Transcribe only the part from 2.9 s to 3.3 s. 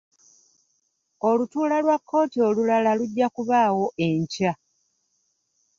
lujja